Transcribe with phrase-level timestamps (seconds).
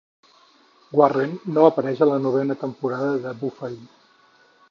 [0.99, 3.77] Warren no apareix en la novena temporada de Buffy.